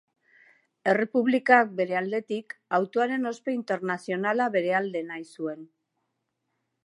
Errepublikak, 0.93 1.75
bere 1.81 1.97
aldetik, 1.99 2.55
autorearen 2.79 3.31
ospe 3.33 3.55
internazionala 3.57 4.49
bere 4.57 4.75
alde 4.79 5.03
nahi 5.11 5.27
zuen. 5.35 5.63